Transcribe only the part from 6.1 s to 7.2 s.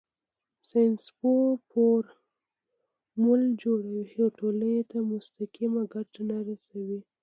نه رسوي.